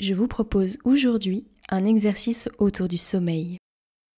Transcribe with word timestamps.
Je 0.00 0.14
vous 0.14 0.28
propose 0.28 0.78
aujourd'hui 0.84 1.44
un 1.70 1.84
exercice 1.84 2.48
autour 2.58 2.86
du 2.86 2.98
sommeil. 2.98 3.58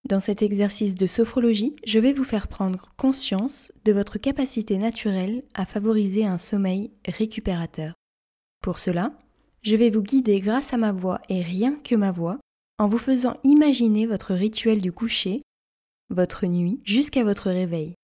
Dans 0.07 0.21
cet 0.21 0.43
exercice 0.43 0.95
de 0.95 1.07
sophrologie, 1.07 1.75
je 1.87 1.99
vais 1.99 2.13
vous 2.13 2.25
faire 2.25 2.49
prendre 2.49 2.91
conscience 2.99 3.73
de 3.87 3.93
votre 3.93 4.19
capacité 4.19 4.77
naturelle 4.77 5.43
à 5.55 5.65
favoriser 5.65 6.27
un 6.27 6.37
sommeil 6.37 6.91
récupérateur. 7.09 7.95
Pour 8.63 8.79
cela, 8.79 9.15
je 9.63 9.75
vais 9.75 9.89
vous 9.89 10.03
guider 10.03 10.41
grâce 10.41 10.75
à 10.75 10.77
ma 10.77 10.93
voix 10.93 11.21
et 11.31 11.43
rien 11.43 11.75
que 11.77 11.95
ma 11.95 12.13
voix 12.13 12.39
en 12.79 12.87
vous 12.87 12.99
faisant 12.99 13.39
imaginer 13.43 14.07
votre 14.07 14.35
rituel 14.35 14.83
du 14.83 14.93
coucher, 14.93 15.41
votre 16.11 16.47
nuit 16.47 16.81
jusqu'à 16.85 17.25
votre 17.25 17.51
réveil. 17.51 17.95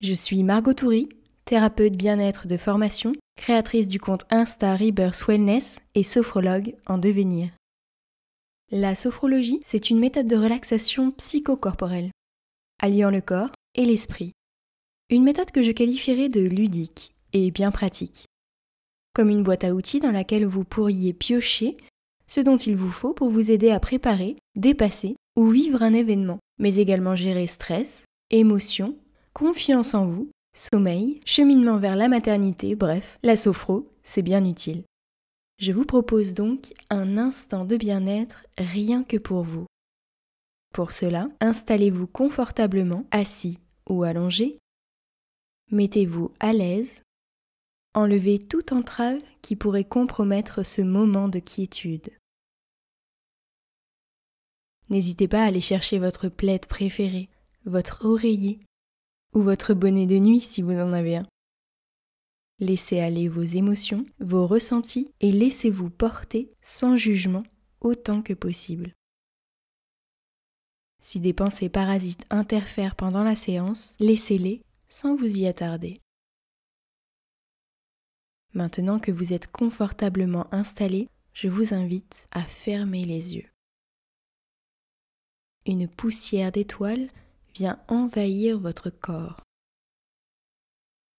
Je 0.00 0.14
suis 0.14 0.42
Margot 0.42 0.72
Toury, 0.72 1.10
thérapeute 1.44 1.96
bien-être 1.96 2.46
de 2.46 2.56
formation, 2.56 3.12
créatrice 3.36 3.88
du 3.88 4.00
compte 4.00 4.24
Insta 4.30 4.76
Rebirth 4.76 5.26
Wellness 5.26 5.78
et 5.94 6.02
sophrologue 6.02 6.74
en 6.86 6.98
devenir. 6.98 7.50
La 8.70 8.94
sophrologie, 8.94 9.60
c'est 9.64 9.90
une 9.90 9.98
méthode 9.98 10.26
de 10.26 10.36
relaxation 10.36 11.10
psychocorporelle, 11.12 12.10
alliant 12.80 13.10
le 13.10 13.20
corps 13.20 13.50
et 13.74 13.84
l'esprit. 13.84 14.32
Une 15.10 15.22
méthode 15.22 15.50
que 15.50 15.62
je 15.62 15.72
qualifierais 15.72 16.28
de 16.28 16.40
ludique 16.40 17.14
et 17.32 17.50
bien 17.50 17.70
pratique. 17.70 18.26
Comme 19.14 19.28
une 19.28 19.42
boîte 19.42 19.64
à 19.64 19.74
outils 19.74 20.00
dans 20.00 20.10
laquelle 20.10 20.46
vous 20.46 20.64
pourriez 20.64 21.12
piocher 21.12 21.76
ce 22.26 22.40
dont 22.40 22.56
il 22.56 22.74
vous 22.74 22.90
faut 22.90 23.12
pour 23.12 23.28
vous 23.28 23.50
aider 23.50 23.70
à 23.70 23.80
préparer, 23.80 24.36
dépasser 24.56 25.16
ou 25.36 25.48
vivre 25.48 25.82
un 25.82 25.92
événement, 25.92 26.38
mais 26.58 26.76
également 26.76 27.14
gérer 27.14 27.46
stress, 27.46 28.04
émotions, 28.30 28.96
confiance 29.34 29.94
en 29.94 30.06
vous, 30.06 30.30
sommeil, 30.54 31.20
cheminement 31.26 31.76
vers 31.76 31.96
la 31.96 32.08
maternité, 32.08 32.74
bref, 32.74 33.18
la 33.22 33.36
sophro, 33.36 33.90
c'est 34.02 34.22
bien 34.22 34.44
utile. 34.44 34.84
Je 35.58 35.72
vous 35.72 35.84
propose 35.84 36.34
donc 36.34 36.72
un 36.90 37.18
instant 37.18 37.64
de 37.64 37.76
bien-être 37.76 38.46
rien 38.56 39.04
que 39.04 39.16
pour 39.16 39.42
vous. 39.42 39.66
Pour 40.72 40.92
cela, 40.92 41.28
installez-vous 41.40 42.06
confortablement 42.06 43.06
assis 43.10 43.60
ou 43.88 44.02
allongé. 44.02 44.58
Mettez-vous 45.70 46.32
à 46.40 46.52
l'aise. 46.52 47.02
Enlevez 47.94 48.40
toute 48.40 48.72
entrave 48.72 49.20
qui 49.40 49.54
pourrait 49.54 49.84
compromettre 49.84 50.64
ce 50.64 50.82
moment 50.82 51.28
de 51.28 51.38
quiétude. 51.38 52.10
N'hésitez 54.90 55.28
pas 55.28 55.42
à 55.42 55.46
aller 55.46 55.60
chercher 55.60 55.98
votre 55.98 56.28
plaid 56.28 56.66
préféré, 56.66 57.28
votre 57.64 58.04
oreiller 58.04 58.58
ou 59.34 59.42
votre 59.42 59.74
bonnet 59.74 60.06
de 60.06 60.18
nuit 60.18 60.40
si 60.40 60.62
vous 60.62 60.72
en 60.72 60.92
avez 60.92 61.16
un. 61.16 61.26
Laissez 62.60 63.00
aller 63.00 63.28
vos 63.28 63.42
émotions, 63.42 64.04
vos 64.20 64.46
ressentis 64.46 65.12
et 65.20 65.32
laissez-vous 65.32 65.90
porter 65.90 66.52
sans 66.62 66.96
jugement 66.96 67.42
autant 67.80 68.22
que 68.22 68.32
possible. 68.32 68.94
Si 71.00 71.20
des 71.20 71.34
pensées 71.34 71.68
parasites 71.68 72.24
interfèrent 72.30 72.96
pendant 72.96 73.24
la 73.24 73.36
séance, 73.36 73.96
laissez-les 73.98 74.62
sans 74.86 75.16
vous 75.16 75.36
y 75.36 75.46
attarder. 75.46 76.00
Maintenant 78.54 79.00
que 79.00 79.10
vous 79.10 79.32
êtes 79.32 79.50
confortablement 79.50 80.46
installé, 80.54 81.10
je 81.32 81.48
vous 81.48 81.74
invite 81.74 82.28
à 82.30 82.42
fermer 82.42 83.04
les 83.04 83.34
yeux. 83.34 83.50
Une 85.66 85.88
poussière 85.88 86.52
d'étoiles 86.52 87.10
vient 87.54 87.78
envahir 87.88 88.58
votre 88.58 88.90
corps. 88.90 89.40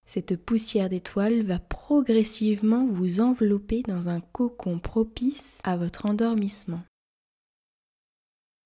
Cette 0.06 0.36
poussière 0.36 0.90
d'étoiles 0.90 1.44
va 1.44 1.60
progressivement 1.60 2.86
vous 2.86 3.22
envelopper 3.22 3.82
dans 3.82 4.08
un 4.08 4.22
cocon 4.22 4.80
propice 4.80 5.60
à 5.64 5.78
votre 5.78 6.06
endormissement. 6.06 6.84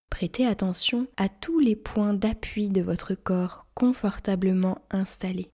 Prêtez 0.10 0.46
attention 0.46 1.08
à 1.16 1.30
tous 1.30 1.60
les 1.60 1.76
points 1.76 2.14
d'appui 2.14 2.70
de 2.70 2.82
votre 2.82 3.16
corps 3.16 3.68
confortablement 3.74 4.82
installés. 4.90 5.50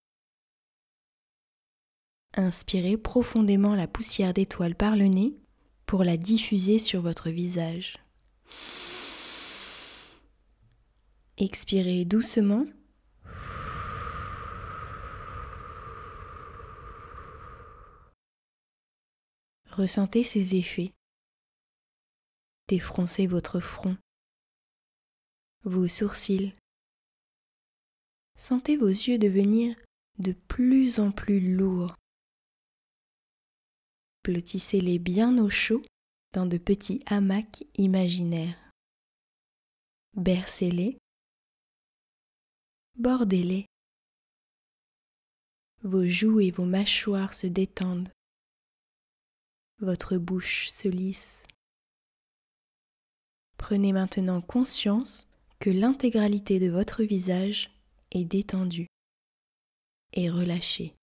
Inspirez 2.34 2.98
profondément 2.98 3.76
la 3.76 3.88
poussière 3.88 4.34
d'étoiles 4.34 4.76
par 4.76 4.96
le 4.96 5.06
nez 5.06 5.34
pour 5.86 6.04
la 6.04 6.18
diffuser 6.18 6.80
sur 6.80 7.02
votre 7.02 7.30
visage. 7.30 7.98
Expirez 11.38 12.06
doucement. 12.06 12.66
Ressentez 19.72 20.24
ces 20.24 20.56
effets. 20.56 20.94
Défroncez 22.70 23.28
votre 23.28 23.60
front, 23.60 23.98
vos 25.66 25.90
sourcils. 25.90 26.54
Sentez 28.38 28.78
vos 28.78 28.88
yeux 28.88 29.18
devenir 29.18 29.76
de 30.20 30.32
plus 30.32 31.02
en 31.02 31.12
plus 31.12 31.58
lourds. 31.58 31.96
Blottissez-les 34.24 35.00
bien 35.00 35.38
au 35.38 35.50
chaud 35.50 35.84
dans 36.32 36.46
de 36.46 36.58
petits 36.58 37.02
hamacs 37.08 37.66
imaginaires. 37.78 38.58
Bercez-les 40.14 40.98
bordez-les. 42.98 43.66
Vos 45.84 46.08
joues 46.08 46.40
et 46.40 46.52
vos 46.52 46.66
mâchoires 46.66 47.34
se 47.34 47.48
détendent. 47.48 48.10
Votre 49.80 50.18
bouche 50.18 50.70
se 50.70 50.88
lisse. 50.88 51.46
Prenez 53.58 53.94
maintenant 53.94 54.42
conscience 54.42 55.28
que 55.60 55.70
l'intégralité 55.70 56.60
de 56.60 56.70
votre 56.70 57.04
visage 57.04 57.72
est 58.12 58.26
détendue 58.26 58.88
et 60.14 60.30
relâchée. 60.30 60.96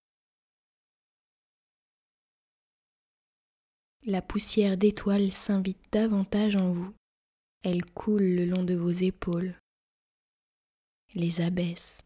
La 4.04 4.22
poussière 4.22 4.76
d'étoiles 4.76 5.32
s'invite 5.32 5.80
davantage 5.92 6.56
en 6.56 6.72
vous. 6.72 6.92
Elle 7.62 7.84
coule 7.84 8.22
le 8.22 8.46
long 8.46 8.64
de 8.64 8.74
vos 8.74 8.90
épaules, 8.90 9.54
les 11.14 11.40
abaisse. 11.40 12.02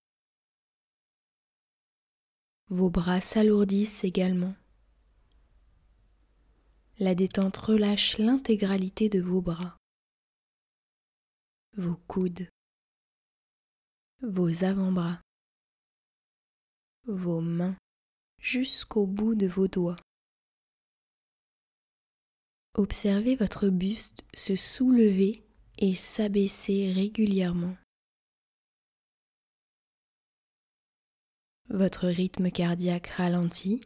Vos 2.69 2.91
bras 2.91 3.21
s'alourdissent 3.21 4.05
également. 4.05 4.55
La 6.99 7.15
détente 7.15 7.57
relâche 7.59 8.19
l'intégralité 8.19 9.09
de 9.09 9.21
vos 9.21 9.43
bras, 9.43 9.77
vos 11.77 11.97
coudes, 12.09 12.49
vos 14.23 14.65
avant-bras, 14.65 15.21
vos 17.05 17.41
mains 17.41 17.77
jusqu'au 18.41 19.07
bout 19.07 19.35
de 19.35 19.47
vos 19.47 19.69
doigts. 19.69 19.97
Observez 22.75 23.37
votre 23.37 23.69
buste 23.69 24.25
se 24.35 24.57
soulever 24.57 25.45
et 25.79 25.95
s'abaisser 25.95 26.93
régulièrement. 26.93 27.77
Votre 31.69 32.07
rythme 32.07 32.51
cardiaque 32.51 33.09
ralentit. 33.09 33.81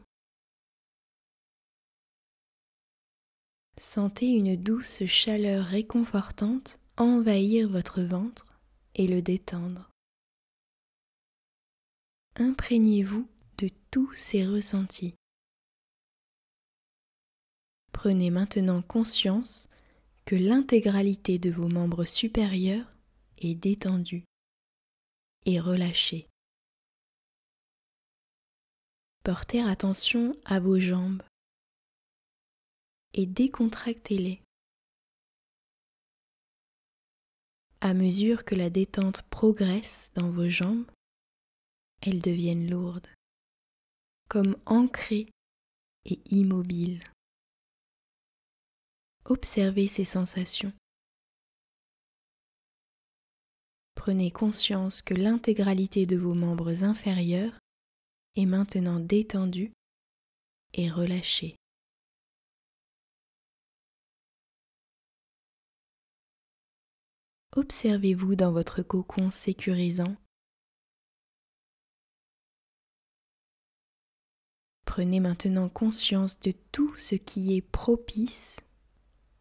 Sentez 3.78 4.26
une 4.26 4.56
douce 4.56 5.06
chaleur 5.06 5.64
réconfortante 5.64 6.78
envahir 6.98 7.68
votre 7.70 8.02
ventre 8.02 8.60
et 8.94 9.06
le 9.06 9.22
détendre. 9.22 9.90
Imprégnez-vous 12.36 13.26
de 13.56 13.70
tous 13.90 14.12
ces 14.14 14.46
ressentis. 14.46 15.14
Prenez 17.92 18.30
maintenant 18.30 18.82
conscience 18.82 19.68
que 20.26 20.36
l'intégralité 20.36 21.38
de 21.38 21.50
vos 21.50 21.68
membres 21.68 22.04
supérieurs 22.04 22.94
est 23.38 23.54
détendue 23.54 24.24
et 25.46 25.58
relâchée. 25.58 26.29
Portez 29.22 29.60
attention 29.60 30.34
à 30.46 30.60
vos 30.60 30.80
jambes 30.80 31.22
et 33.12 33.26
décontractez-les. 33.26 34.42
À 37.82 37.92
mesure 37.92 38.46
que 38.46 38.54
la 38.54 38.70
détente 38.70 39.22
progresse 39.28 40.10
dans 40.14 40.30
vos 40.30 40.48
jambes, 40.48 40.90
elles 42.00 42.22
deviennent 42.22 42.70
lourdes, 42.70 43.08
comme 44.28 44.56
ancrées 44.64 45.28
et 46.06 46.20
immobiles. 46.30 47.04
Observez 49.26 49.86
ces 49.86 50.04
sensations. 50.04 50.72
Prenez 53.94 54.30
conscience 54.30 55.02
que 55.02 55.12
l'intégralité 55.12 56.06
de 56.06 56.16
vos 56.16 56.32
membres 56.32 56.84
inférieurs 56.84 57.58
est 58.36 58.46
maintenant 58.46 59.00
détendu 59.00 59.72
et 60.74 60.90
relâché. 60.90 61.56
Observez-vous 67.56 68.36
dans 68.36 68.52
votre 68.52 68.82
cocon 68.82 69.30
sécurisant. 69.32 70.16
Prenez 74.84 75.18
maintenant 75.18 75.68
conscience 75.68 76.38
de 76.40 76.52
tout 76.72 76.94
ce 76.96 77.16
qui 77.16 77.56
est 77.56 77.62
propice 77.62 78.60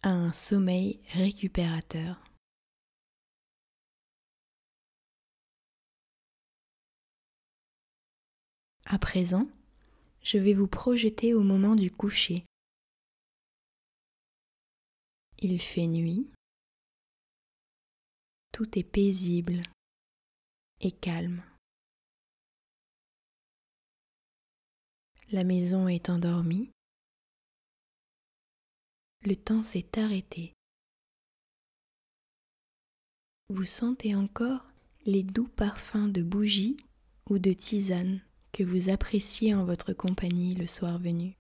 à 0.02 0.10
un 0.10 0.34
sommeil 0.34 1.02
récupérateur. 1.12 2.29
À 8.92 8.98
présent, 8.98 9.48
je 10.24 10.40
vais 10.40 10.56
vous 10.56 10.68
projeter 10.68 11.36
au 11.36 11.44
moment 11.44 11.76
du 11.76 11.92
coucher. 11.92 12.44
Il 15.38 15.62
fait 15.62 15.86
nuit. 15.86 16.28
Tout 18.52 18.80
est 18.80 18.84
paisible 18.84 19.62
et 20.80 20.92
calme. 20.92 21.44
La 25.32 25.44
maison 25.44 25.88
est 25.88 26.10
endormie. 26.10 26.72
Le 29.24 29.36
temps 29.36 29.62
s'est 29.62 30.00
arrêté. 30.00 30.54
Vous 33.50 33.66
sentez 33.66 34.16
encore 34.16 34.66
les 35.06 35.22
doux 35.22 35.48
parfums 35.48 36.10
de 36.12 36.24
bougies 36.24 36.78
ou 37.30 37.38
de 37.38 37.54
tisane 37.54 38.24
que 38.52 38.64
vous 38.64 38.90
appréciez 38.90 39.54
en 39.54 39.66
votre 39.66 39.94
compagnie 39.94 40.56
le 40.56 40.68
soir 40.68 41.00
venu. 41.00 41.38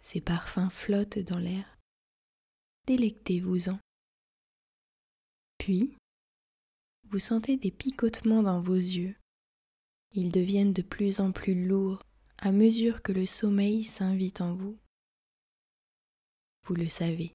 Ces 0.00 0.20
parfums 0.20 0.70
flottent 0.70 1.18
dans 1.18 1.38
l'air. 1.38 1.78
Délectez-vous-en. 2.86 3.78
Puis, 5.58 5.96
vous 7.04 7.18
sentez 7.18 7.56
des 7.56 7.70
picotements 7.70 8.42
dans 8.42 8.60
vos 8.60 8.74
yeux. 8.74 9.16
Ils 10.12 10.30
deviennent 10.30 10.72
de 10.72 10.82
plus 10.82 11.20
en 11.20 11.32
plus 11.32 11.66
lourds 11.66 12.02
à 12.38 12.52
mesure 12.52 13.02
que 13.02 13.12
le 13.12 13.26
sommeil 13.26 13.82
s'invite 13.82 14.40
en 14.40 14.54
vous. 14.54 14.78
Vous 16.64 16.74
le 16.74 16.88
savez, 16.88 17.32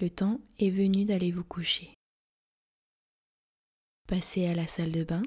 le 0.00 0.10
temps 0.10 0.40
est 0.58 0.70
venu 0.70 1.04
d'aller 1.04 1.32
vous 1.32 1.44
coucher. 1.44 1.94
Passez 4.06 4.46
à 4.46 4.54
la 4.54 4.66
salle 4.66 4.92
de 4.92 5.04
bain 5.04 5.22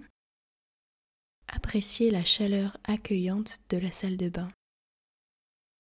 appréciez 1.50 2.12
la 2.12 2.24
chaleur 2.24 2.78
accueillante 2.84 3.60
de 3.69 3.78
la 3.78 3.92
salle 3.92 4.18
de 4.18 4.30
bain 4.30 4.51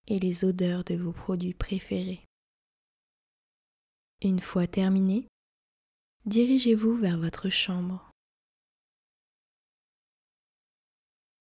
et 0.07 0.19
les 0.19 0.43
odeurs 0.43 0.83
de 0.83 0.95
vos 0.95 1.13
produits 1.13 1.53
préférés. 1.53 2.25
Une 4.21 4.39
fois 4.39 4.67
terminé, 4.67 5.27
dirigez-vous 6.25 6.97
vers 6.97 7.17
votre 7.17 7.49
chambre. 7.49 8.11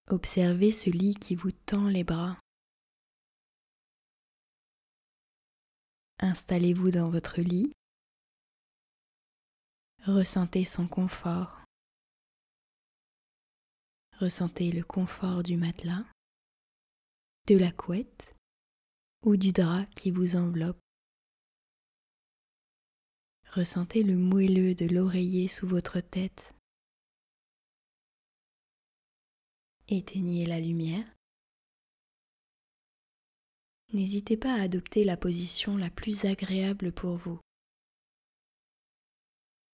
Observez 0.09 0.71
ce 0.71 0.91
lit 0.91 1.15
qui 1.17 1.35
vous 1.35 1.53
tend 1.53 1.89
les 1.89 2.05
bras. 2.05 2.39
Installez-vous 6.21 6.91
dans 6.91 7.11
votre 7.11 7.41
lit. 7.41 7.73
Ressentez 10.05 10.65
son 10.65 10.89
confort. 10.89 11.57
Ressentez 14.20 14.73
le 14.73 14.82
confort 14.82 15.44
du 15.44 15.56
matelas, 15.56 16.05
de 17.47 17.56
la 17.56 17.70
couette 17.70 18.35
ou 19.23 19.37
du 19.37 19.53
drap 19.53 19.87
qui 19.94 20.11
vous 20.11 20.35
enveloppe. 20.35 20.81
Ressentez 23.53 24.03
le 24.03 24.17
moelleux 24.17 24.75
de 24.75 24.87
l'oreiller 24.87 25.47
sous 25.47 25.69
votre 25.69 26.00
tête. 26.00 26.56
Éteignez 29.87 30.47
la 30.47 30.59
lumière. 30.59 31.06
N'hésitez 33.93 34.37
pas 34.37 34.53
à 34.53 34.62
adopter 34.62 35.05
la 35.05 35.17
position 35.17 35.76
la 35.76 35.91
plus 35.91 36.25
agréable 36.25 36.91
pour 36.91 37.17
vous. 37.17 37.38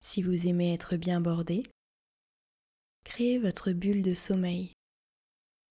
Si 0.02 0.22
vous 0.22 0.46
aimez 0.46 0.74
être 0.74 0.96
bien 0.96 1.22
bordé, 1.22 1.62
Créez 3.04 3.38
votre 3.38 3.70
bulle 3.70 4.02
de 4.02 4.12
sommeil, 4.12 4.72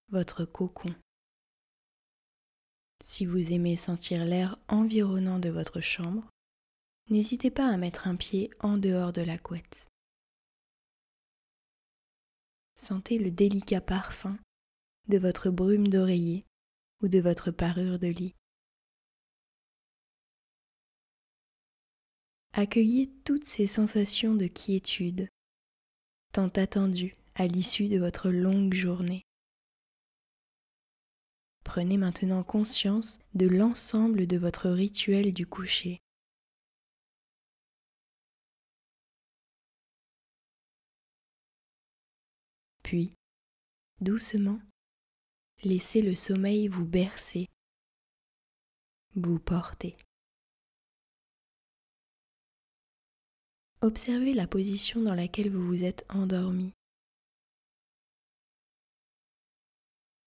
votre 0.09 0.45
cocon. 0.45 0.95
Si 3.03 3.25
vous 3.25 3.51
aimez 3.51 3.75
sentir 3.75 4.23
l'air 4.23 4.57
environnant 4.69 5.39
de 5.39 5.49
votre 5.49 5.81
chambre, 5.81 6.23
n'hésitez 7.09 7.51
pas 7.51 7.67
à 7.67 7.75
mettre 7.75 8.07
un 8.07 8.15
pied 8.15 8.49
en 8.59 8.77
dehors 8.77 9.11
de 9.11 9.21
la 9.21 9.37
couette. 9.37 9.87
Sentez 12.75 13.17
le 13.17 13.29
délicat 13.29 13.81
parfum 13.81 14.37
de 15.09 15.17
votre 15.17 15.49
brume 15.49 15.89
d'oreiller 15.89 16.45
ou 17.01 17.09
de 17.09 17.19
votre 17.19 17.51
parure 17.51 17.99
de 17.99 18.07
lit. 18.07 18.35
Accueillez 22.53 23.09
toutes 23.25 23.45
ces 23.45 23.67
sensations 23.67 24.35
de 24.35 24.47
quiétude, 24.47 25.27
tant 26.31 26.49
attendues 26.49 27.17
à 27.35 27.47
l'issue 27.47 27.87
de 27.87 27.97
votre 27.97 28.29
longue 28.29 28.73
journée. 28.73 29.25
Prenez 31.63 31.97
maintenant 31.97 32.43
conscience 32.43 33.19
de 33.33 33.47
l'ensemble 33.47 34.27
de 34.27 34.37
votre 34.37 34.69
rituel 34.69 35.33
du 35.33 35.47
coucher. 35.47 35.99
Puis, 42.83 43.15
doucement, 44.01 44.59
laissez 45.63 46.01
le 46.01 46.15
sommeil 46.15 46.67
vous 46.67 46.85
bercer, 46.85 47.47
vous 49.15 49.39
porter. 49.39 49.97
Observez 53.81 54.33
la 54.33 54.47
position 54.47 55.01
dans 55.01 55.15
laquelle 55.15 55.49
vous 55.49 55.65
vous 55.65 55.83
êtes 55.83 56.05
endormi. 56.09 56.73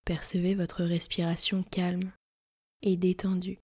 Percevez 0.07 0.55
votre 0.55 0.85
respiration 0.85 1.65
calme 1.65 2.13
et 2.83 2.97
détendue. 2.97 3.59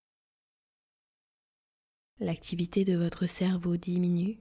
L'activité 2.19 2.85
de 2.85 2.97
votre 2.97 3.27
cerveau 3.27 3.77
diminue. 3.77 4.41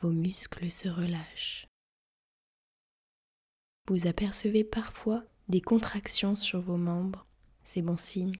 Vos 0.00 0.12
muscles 0.12 0.70
se 0.70 0.86
relâchent. 0.88 1.66
Vous 3.88 4.06
apercevez 4.06 4.62
parfois 4.62 5.24
des 5.48 5.60
contractions 5.60 6.36
sur 6.36 6.60
vos 6.60 6.76
membres. 6.76 7.26
C'est 7.64 7.82
bon 7.82 7.96
signe. 7.96 8.36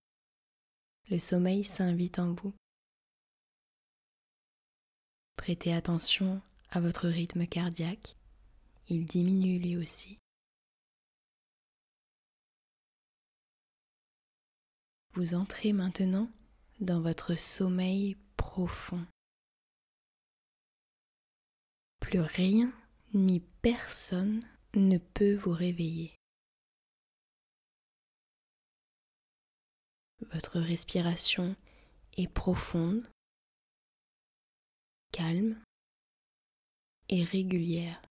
Le 1.10 1.18
sommeil 1.18 1.64
s'invite 1.64 2.20
en 2.20 2.34
vous. 2.34 2.54
Prêtez 5.34 5.74
attention 5.74 6.40
à 6.70 6.78
votre 6.78 7.08
rythme 7.08 7.48
cardiaque. 7.48 8.14
Il 8.86 9.06
diminue 9.06 9.58
lui 9.58 9.76
aussi. 9.76 10.20
Vous 15.16 15.32
entrez 15.32 15.72
maintenant 15.72 16.30
dans 16.78 17.00
votre 17.00 17.36
sommeil 17.36 18.18
profond. 18.36 19.06
Plus 22.00 22.20
rien 22.20 22.70
ni 23.14 23.40
personne 23.62 24.42
ne 24.74 24.98
peut 24.98 25.34
vous 25.34 25.52
réveiller. 25.52 26.14
Votre 30.20 30.60
respiration 30.60 31.56
est 32.18 32.28
profonde, 32.28 33.10
calme 35.12 35.58
et 37.08 37.24
régulière. 37.24 38.02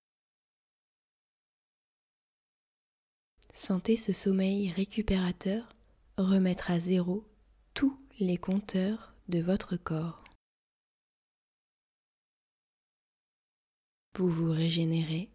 Sentez 3.54 3.96
ce 3.96 4.12
sommeil 4.12 4.72
récupérateur 4.72 5.70
remettre 6.18 6.72
à 6.72 6.80
zéro 6.80 7.28
tous 7.74 8.00
les 8.20 8.38
compteurs 8.38 9.14
de 9.28 9.40
votre 9.40 9.76
corps. 9.76 10.24
Vous 14.18 14.30
vous 14.30 14.52
régénérez. 14.52 15.30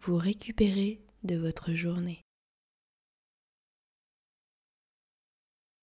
Vous 0.00 0.16
récupérez 0.16 1.02
de 1.22 1.36
votre 1.36 1.72
journée. 1.72 2.22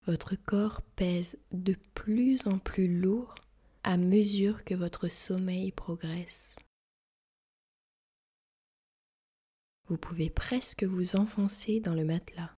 Votre 0.05 0.35
corps 0.35 0.81
pèse 0.95 1.39
de 1.51 1.73
plus 1.95 2.45
en 2.47 2.59
plus 2.59 3.01
lourd 3.01 3.33
à 3.83 3.97
mesure 3.97 4.63
que 4.63 4.75
votre 4.75 5.09
sommeil 5.09 5.71
progresse. 5.71 6.55
Vous 9.87 9.97
pouvez 9.97 10.29
presque 10.29 10.83
vous 10.83 11.15
enfoncer 11.15 11.79
dans 11.79 11.93
le 11.93 12.05
matelas. 12.05 12.53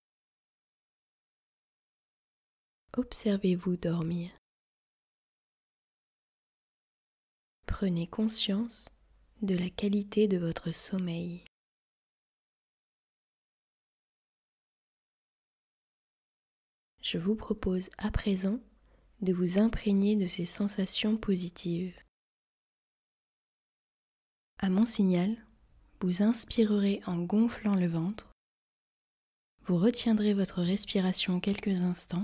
observez-vous 2.98 3.77
dormir. 3.77 4.31
Prenez 7.65 8.07
conscience 8.07 8.89
de 9.41 9.55
la 9.55 9.69
qualité 9.69 10.27
de 10.27 10.38
votre 10.38 10.71
sommeil. 10.71 11.45
Je 17.01 17.17
vous 17.17 17.36
propose 17.36 17.89
à 17.98 18.12
présent 18.12 18.59
de 19.21 19.31
vous 19.31 19.59
imprégner 19.59 20.15
de 20.17 20.27
ces 20.27 20.45
sensations 20.45 21.15
positives. 21.15 21.98
À 24.57 24.69
mon 24.69 24.86
signal, 24.86 25.38
vous 26.01 26.23
inspirerez 26.23 27.01
en 27.05 27.17
gonflant 27.17 27.75
le 27.75 27.87
ventre, 27.87 28.29
vous 29.63 29.77
retiendrez 29.77 30.33
votre 30.33 30.61
respiration 30.63 31.39
quelques 31.39 31.67
instants 31.67 32.23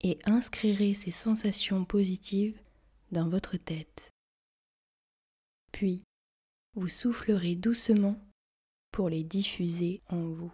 et 0.00 0.18
inscrirez 0.24 0.94
ces 0.94 1.10
sensations 1.10 1.84
positives 1.84 2.58
dans 3.10 3.28
votre 3.28 3.56
tête. 3.56 4.12
Puis, 5.72 6.02
vous 6.74 6.88
soufflerez 6.88 7.56
doucement 7.56 8.16
pour 8.92 9.08
les 9.08 9.24
diffuser 9.24 10.00
en 10.08 10.22
vous. 10.22 10.52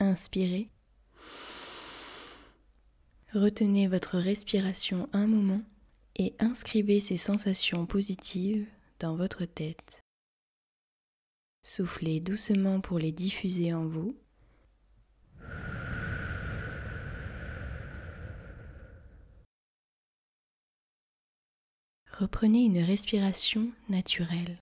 Inspirez. 0.00 0.70
Retenez 3.32 3.86
votre 3.86 4.18
respiration 4.18 5.08
un 5.12 5.26
moment 5.26 5.62
et 6.16 6.34
inscrivez 6.40 6.98
ces 6.98 7.18
sensations 7.18 7.86
positives 7.86 8.66
dans 9.00 9.16
votre 9.16 9.44
tête. 9.46 10.04
Soufflez 11.62 12.20
doucement 12.20 12.80
pour 12.80 12.98
les 12.98 13.12
diffuser 13.12 13.74
en 13.74 13.86
vous. 13.86 14.16
Reprenez 22.18 22.64
une 22.64 22.82
respiration 22.82 23.72
naturelle. 23.88 24.58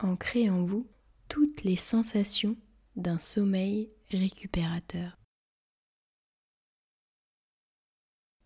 Ancrez 0.00 0.50
en 0.50 0.64
vous 0.64 0.88
toutes 1.28 1.62
les 1.62 1.76
sensations 1.76 2.56
d'un 2.96 3.18
sommeil 3.18 3.92
récupérateur. 4.10 5.16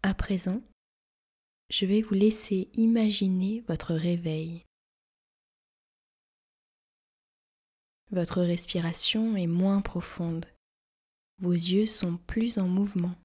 À 0.03 0.13
présent, 0.13 0.61
je 1.69 1.87
vais 1.87 2.01
vous 2.01 2.15
laisser 2.15 2.69
imaginer 2.75 3.61
votre 3.63 3.95
réveil. 3.95 4.65
Votre 8.11 8.43
respiration 8.43 9.37
est 9.37 9.49
moins 9.49 9.83
profonde. 9.83 10.47
Vos 11.39 11.53
yeux 11.53 11.87
sont 11.87 12.19
plus 12.19 12.59
en 12.59 12.69
mouvement. 12.69 13.17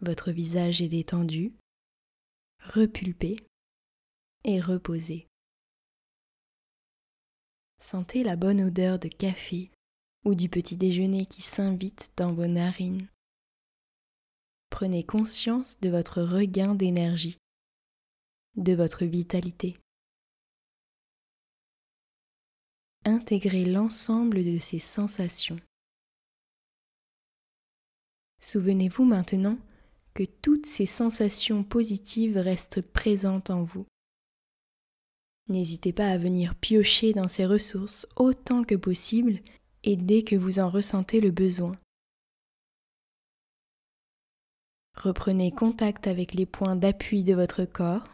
Votre 0.00 0.30
visage 0.30 0.82
est 0.82 0.88
détendu, 0.88 1.54
repulpé 2.60 3.36
et 4.44 4.60
reposé. 4.60 5.26
Sentez 7.78 8.22
la 8.22 8.36
bonne 8.36 8.60
odeur 8.60 8.98
de 8.98 9.08
café 9.08 9.70
ou 10.24 10.34
du 10.34 10.48
petit 10.50 10.76
déjeuner 10.76 11.24
qui 11.24 11.40
s'invite 11.40 12.12
dans 12.16 12.34
vos 12.34 12.46
narines. 12.46 13.08
Prenez 14.76 15.04
conscience 15.04 15.80
de 15.80 15.88
votre 15.88 16.20
regain 16.20 16.74
d'énergie, 16.74 17.38
de 18.56 18.74
votre 18.74 19.06
vitalité. 19.06 19.78
Intégrez 23.06 23.64
l'ensemble 23.64 24.44
de 24.44 24.58
ces 24.58 24.78
sensations. 24.78 25.58
Souvenez-vous 28.42 29.06
maintenant 29.06 29.56
que 30.12 30.24
toutes 30.24 30.66
ces 30.66 30.84
sensations 30.84 31.64
positives 31.64 32.36
restent 32.36 32.82
présentes 32.82 33.48
en 33.48 33.62
vous. 33.62 33.86
N'hésitez 35.48 35.94
pas 35.94 36.10
à 36.10 36.18
venir 36.18 36.54
piocher 36.54 37.14
dans 37.14 37.28
ces 37.28 37.46
ressources 37.46 38.06
autant 38.16 38.62
que 38.62 38.74
possible 38.74 39.40
et 39.84 39.96
dès 39.96 40.22
que 40.22 40.36
vous 40.36 40.58
en 40.58 40.68
ressentez 40.68 41.22
le 41.22 41.30
besoin. 41.30 41.78
Reprenez 45.06 45.52
contact 45.52 46.08
avec 46.08 46.34
les 46.34 46.46
points 46.46 46.74
d'appui 46.74 47.22
de 47.22 47.32
votre 47.32 47.64
corps, 47.64 48.08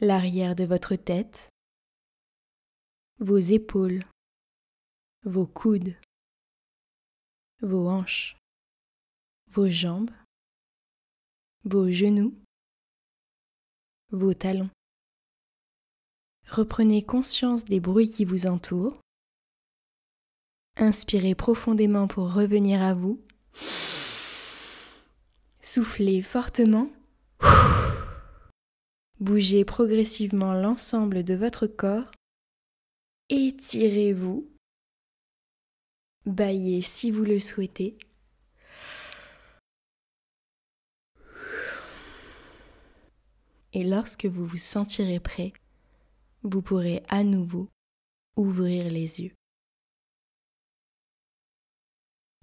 l'arrière 0.00 0.54
de 0.54 0.64
votre 0.64 0.96
tête, 0.96 1.48
vos 3.20 3.38
épaules, 3.38 4.04
vos 5.24 5.46
coudes, 5.46 5.96
vos 7.62 7.88
hanches, 7.88 8.36
vos 9.46 9.70
jambes, 9.70 10.10
vos 11.64 11.90
genoux, 11.90 12.34
vos 14.10 14.34
talons. 14.34 14.68
Reprenez 16.50 17.02
conscience 17.02 17.64
des 17.64 17.80
bruits 17.80 18.10
qui 18.10 18.26
vous 18.26 18.46
entourent. 18.46 19.00
Inspirez 20.76 21.34
profondément 21.34 22.08
pour 22.08 22.34
revenir 22.34 22.82
à 22.82 22.92
vous. 22.92 23.24
Soufflez 25.66 26.22
fortement. 26.22 26.92
Bougez 29.18 29.64
progressivement 29.64 30.54
l'ensemble 30.54 31.24
de 31.24 31.34
votre 31.34 31.66
corps. 31.66 32.12
Étirez-vous. 33.30 34.48
Baillez 36.24 36.82
si 36.82 37.10
vous 37.10 37.24
le 37.24 37.40
souhaitez. 37.40 37.98
Et 43.72 43.82
lorsque 43.82 44.26
vous 44.26 44.46
vous 44.46 44.56
sentirez 44.56 45.18
prêt, 45.18 45.52
vous 46.44 46.62
pourrez 46.62 47.02
à 47.08 47.24
nouveau 47.24 47.68
ouvrir 48.36 48.88
les 48.88 49.20
yeux. 49.20 49.34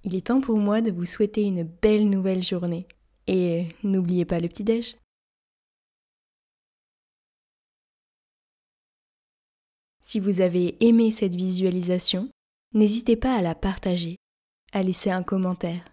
Il 0.04 0.14
est 0.14 0.28
temps 0.28 0.42
pour 0.42 0.58
moi 0.58 0.82
de 0.82 0.92
vous 0.92 1.06
souhaiter 1.06 1.44
une 1.44 1.64
belle 1.64 2.10
nouvelle 2.10 2.44
journée. 2.44 2.86
Et 3.28 3.68
n'oubliez 3.84 4.26
pas 4.26 4.40
le 4.40 4.48
petit-déj. 4.48 4.98
Si 10.02 10.20
vous 10.20 10.42
avez 10.42 10.84
aimé 10.86 11.12
cette 11.12 11.36
visualisation, 11.36 12.30
n'hésitez 12.74 13.16
pas 13.16 13.36
à 13.36 13.42
la 13.42 13.56
partager, 13.56 14.18
à 14.72 14.84
laisser 14.84 15.10
un 15.10 15.24
commentaire, 15.24 15.90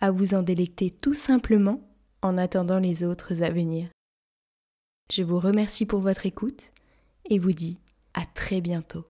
à 0.00 0.10
vous 0.10 0.34
en 0.34 0.42
délecter 0.42 0.90
tout 0.90 1.14
simplement 1.14 1.80
en 2.22 2.36
attendant 2.36 2.78
les 2.78 3.04
autres 3.04 3.42
à 3.42 3.50
venir. 3.50 3.88
Je 5.10 5.22
vous 5.22 5.38
remercie 5.38 5.86
pour 5.86 6.00
votre 6.00 6.26
écoute 6.26 6.72
et 7.30 7.38
vous 7.38 7.52
dis 7.52 7.78
à 8.14 8.26
très 8.26 8.60
bientôt. 8.60 9.04